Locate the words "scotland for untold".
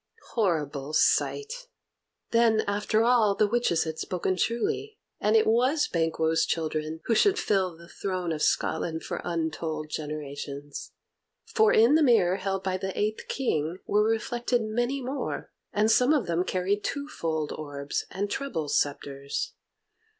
8.41-9.89